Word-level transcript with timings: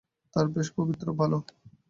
তাঁরা 0.33 0.49
বেশ 0.55 0.67
পবিত্র 0.77 1.05
ও 1.09 1.17
ভাল। 1.19 1.31